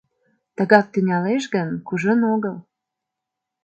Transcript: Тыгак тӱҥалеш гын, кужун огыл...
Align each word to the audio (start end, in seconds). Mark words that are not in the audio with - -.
Тыгак 0.55 0.85
тӱҥалеш 0.93 1.43
гын, 1.53 1.69
кужун 1.87 2.19
огыл... 2.33 2.55